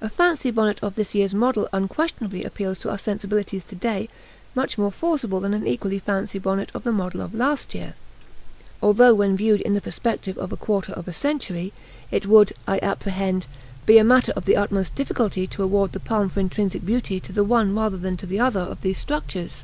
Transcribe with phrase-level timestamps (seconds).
[0.00, 4.08] A fancy bonnet of this year's model unquestionably appeals to our sensibilities today
[4.56, 7.94] much more forcibly than an equally fancy bonnet of the model of last year;
[8.82, 11.72] although when viewed in the perspective of a quarter of a century,
[12.10, 13.46] it would, I apprehend,
[13.86, 17.30] be a matter of the utmost difficulty to award the palm for intrinsic beauty to
[17.32, 19.62] the one rather than to the other of these structures.